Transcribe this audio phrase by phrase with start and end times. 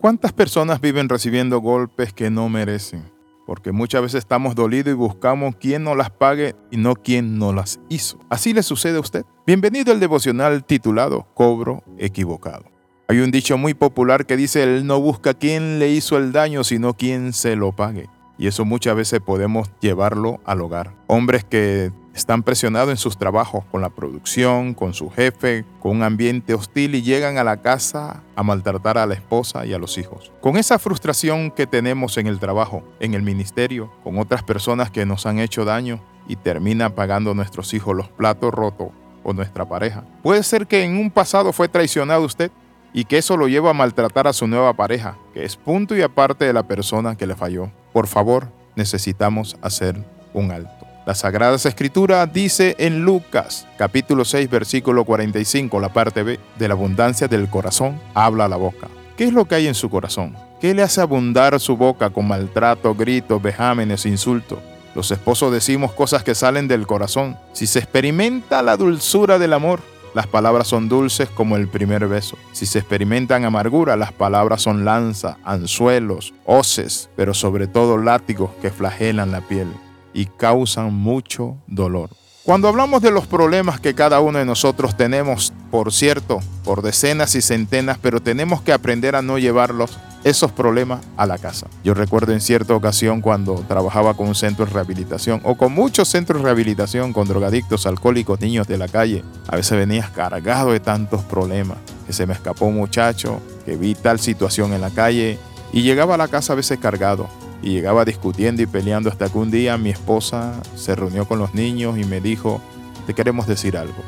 [0.00, 3.04] ¿Cuántas personas viven recibiendo golpes que no merecen?
[3.46, 7.54] Porque muchas veces estamos dolidos y buscamos quién nos las pague y no quién nos
[7.54, 8.18] las hizo.
[8.30, 9.26] ¿Así le sucede a usted?
[9.46, 12.64] Bienvenido al devocional titulado Cobro equivocado.
[13.08, 16.64] Hay un dicho muy popular que dice, Él no busca quién le hizo el daño,
[16.64, 18.08] sino quién se lo pague.
[18.40, 20.94] Y eso muchas veces podemos llevarlo al hogar.
[21.08, 26.02] Hombres que están presionados en sus trabajos con la producción, con su jefe, con un
[26.02, 29.98] ambiente hostil y llegan a la casa a maltratar a la esposa y a los
[29.98, 30.32] hijos.
[30.40, 35.04] Con esa frustración que tenemos en el trabajo, en el ministerio, con otras personas que
[35.04, 38.88] nos han hecho daño y termina pagando nuestros hijos los platos rotos
[39.22, 40.02] o nuestra pareja.
[40.22, 42.50] Puede ser que en un pasado fue traicionado usted
[42.92, 46.02] y que eso lo lleva a maltratar a su nueva pareja, que es punto y
[46.02, 47.70] aparte de la persona que le falló.
[47.92, 49.96] Por favor, necesitamos hacer
[50.32, 50.86] un alto.
[51.06, 56.74] La Sagrada Escritura dice en Lucas capítulo 6 versículo 45, la parte B, de la
[56.74, 58.88] abundancia del corazón habla la boca.
[59.16, 60.36] ¿Qué es lo que hay en su corazón?
[60.60, 64.58] ¿Qué le hace abundar su boca con maltrato, gritos, vejámenes, insultos?
[64.94, 67.36] Los esposos decimos cosas que salen del corazón.
[67.52, 69.80] Si se experimenta la dulzura del amor,
[70.14, 72.36] las palabras son dulces como el primer beso.
[72.52, 78.70] Si se experimentan amargura, las palabras son lanza, anzuelos, hoces, pero sobre todo látigos que
[78.70, 79.68] flagelan la piel
[80.12, 82.10] y causan mucho dolor.
[82.42, 87.34] Cuando hablamos de los problemas que cada uno de nosotros tenemos, por cierto, por decenas
[87.34, 91.66] y centenas, pero tenemos que aprender a no llevarlos esos problemas a la casa.
[91.82, 96.08] Yo recuerdo en cierta ocasión cuando trabajaba con un centro de rehabilitación o con muchos
[96.08, 99.24] centros de rehabilitación con drogadictos, alcohólicos, niños de la calle.
[99.48, 103.94] A veces venías cargado de tantos problemas, que se me escapó un muchacho, que vi
[103.94, 105.38] tal situación en la calle
[105.72, 107.28] y llegaba a la casa a veces cargado.
[107.62, 111.52] Y llegaba discutiendo y peleando hasta que un día mi esposa se reunió con los
[111.54, 112.60] niños y me dijo,
[113.06, 114.02] te queremos decir algo.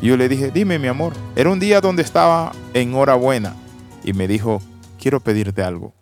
[0.00, 1.12] Y yo le dije, dime mi amor.
[1.34, 3.54] Era un día donde estaba en hora buena.
[4.04, 4.60] Y me dijo,
[5.02, 5.92] quiero pedirte algo,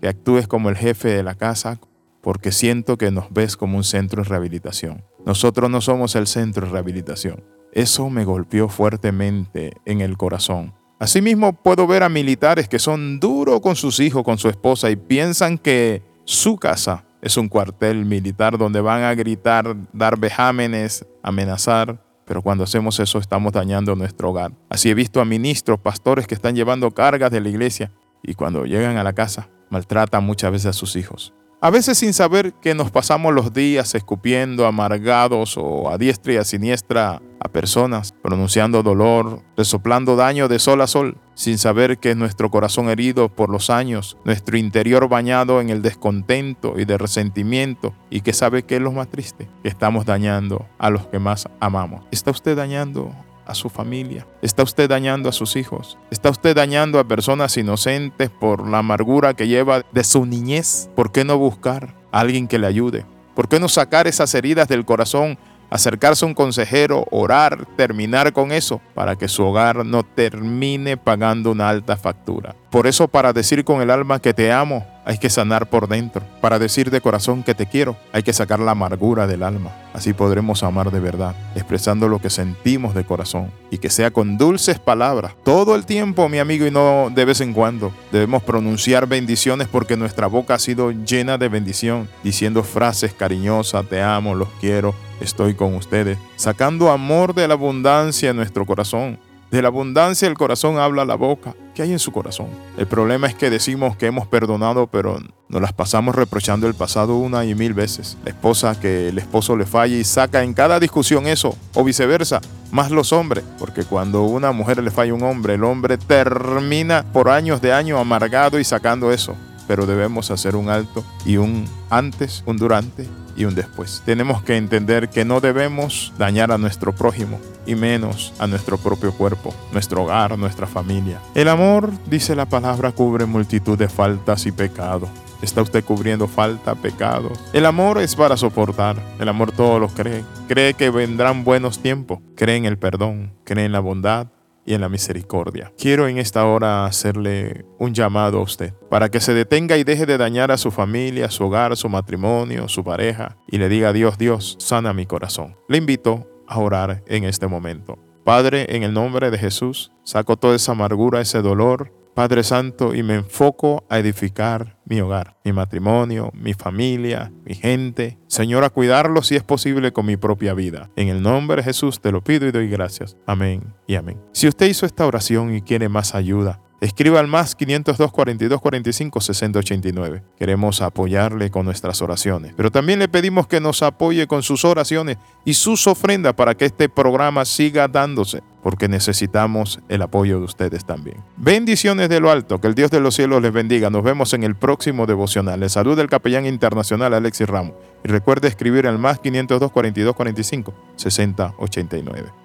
[0.00, 1.80] que actúes como el jefe de la casa
[2.22, 5.04] porque siento que nos ves como un centro de rehabilitación.
[5.26, 7.42] Nosotros no somos el centro de rehabilitación.
[7.72, 10.72] Eso me golpeó fuertemente en el corazón.
[11.00, 14.94] Asimismo, puedo ver a militares que son duros con sus hijos, con su esposa, y
[14.94, 22.00] piensan que su casa es un cuartel militar donde van a gritar, dar vejámenes, amenazar,
[22.24, 24.52] pero cuando hacemos eso estamos dañando nuestro hogar.
[24.70, 27.90] Así he visto a ministros, pastores que están llevando cargas de la iglesia
[28.24, 31.34] y cuando llegan a la casa maltratan muchas veces a sus hijos.
[31.64, 36.36] A veces sin saber que nos pasamos los días escupiendo amargados o a diestra y
[36.36, 42.10] a siniestra a personas, pronunciando dolor, resoplando daño de sol a sol, sin saber que
[42.10, 46.98] es nuestro corazón herido por los años, nuestro interior bañado en el descontento y de
[46.98, 51.18] resentimiento, y que sabe que es lo más triste, que estamos dañando a los que
[51.18, 52.04] más amamos.
[52.10, 53.10] ¿Está usted dañando
[53.46, 54.26] a su familia?
[54.42, 55.98] ¿Está usted dañando a sus hijos?
[56.10, 60.88] ¿Está usted dañando a personas inocentes por la amargura que lleva de su niñez?
[60.94, 63.06] ¿Por qué no buscar a alguien que le ayude?
[63.34, 65.38] ¿Por qué no sacar esas heridas del corazón
[65.74, 71.50] acercarse a un consejero, orar, terminar con eso, para que su hogar no termine pagando
[71.50, 72.54] una alta factura.
[72.70, 76.22] Por eso para decir con el alma que te amo, hay que sanar por dentro.
[76.40, 79.70] Para decir de corazón que te quiero, hay que sacar la amargura del alma.
[79.92, 83.50] Así podremos amar de verdad, expresando lo que sentimos de corazón.
[83.70, 85.34] Y que sea con dulces palabras.
[85.44, 87.92] Todo el tiempo, mi amigo, y no de vez en cuando.
[88.12, 94.00] Debemos pronunciar bendiciones porque nuestra boca ha sido llena de bendición, diciendo frases cariñosas, te
[94.00, 99.18] amo, los quiero, estoy con ustedes, sacando amor de la abundancia en nuestro corazón.
[99.54, 101.54] De la abundancia del corazón habla la boca.
[101.76, 102.48] ¿Qué hay en su corazón?
[102.76, 107.14] El problema es que decimos que hemos perdonado, pero nos las pasamos reprochando el pasado
[107.18, 108.18] una y mil veces.
[108.24, 112.40] La esposa que el esposo le falla y saca en cada discusión eso, o viceversa,
[112.72, 117.28] más los hombres, porque cuando una mujer le falla un hombre, el hombre termina por
[117.28, 119.36] años de años amargado y sacando eso.
[119.68, 124.02] Pero debemos hacer un alto y un antes, un durante y un después.
[124.04, 129.12] Tenemos que entender que no debemos dañar a nuestro prójimo y menos a nuestro propio
[129.12, 131.20] cuerpo, nuestro hogar, nuestra familia.
[131.34, 135.08] El amor, dice la palabra, cubre multitud de faltas y pecados.
[135.42, 137.30] ¿Está usted cubriendo falta, pecado?
[137.52, 138.96] El amor es para soportar.
[139.18, 140.24] El amor todo lo cree.
[140.48, 142.20] Cree que vendrán buenos tiempos.
[142.34, 143.32] Cree en el perdón.
[143.44, 144.28] Cree en la bondad
[144.66, 145.72] y en la misericordia.
[145.78, 150.06] Quiero en esta hora hacerle un llamado a usted para que se detenga y deje
[150.06, 153.92] de dañar a su familia, su hogar, su matrimonio, su pareja y le diga a
[153.92, 155.56] Dios, Dios, sana mi corazón.
[155.68, 157.98] Le invito a orar en este momento.
[158.24, 163.02] Padre, en el nombre de Jesús, saco toda esa amargura, ese dolor, Padre Santo, y
[163.02, 168.18] me enfoco a edificar mi hogar, mi matrimonio, mi familia, mi gente.
[168.28, 170.90] Señor, a cuidarlo si es posible con mi propia vida.
[170.96, 173.16] En el nombre de Jesús te lo pido y doy gracias.
[173.26, 174.20] Amén y amén.
[174.32, 179.20] Si usted hizo esta oración y quiere más ayuda, escriba al más 502 42 45
[179.20, 180.22] 60 89.
[180.38, 185.16] Queremos apoyarle con nuestras oraciones, pero también le pedimos que nos apoye con sus oraciones
[185.44, 190.84] y sus ofrendas para que este programa siga dándose, porque necesitamos el apoyo de ustedes
[190.84, 191.16] también.
[191.36, 193.88] Bendiciones de lo alto, que el Dios de los cielos les bendiga.
[193.88, 195.60] Nos vemos en el próximo devocional.
[195.60, 200.74] Les saluda el capellán internacional Alexis Ramos y recuerde escribir al más 502 42 45
[200.96, 202.43] 60 89.